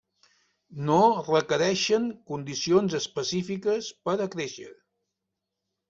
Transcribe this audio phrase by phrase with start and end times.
[0.87, 0.95] No
[1.27, 4.77] requereixen condicions específiques per a créixer.